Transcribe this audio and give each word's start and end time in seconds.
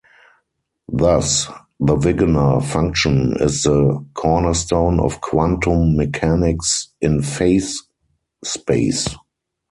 Thus, 0.91 1.45
the 1.79 1.95
Wigner 1.95 2.59
function 2.63 3.35
is 3.39 3.61
the 3.61 4.03
cornerstone 4.15 4.99
of 4.99 5.21
quantum 5.21 5.95
mechanics 5.95 6.87
in 7.01 7.21
phase 7.21 7.83
space. 8.43 9.07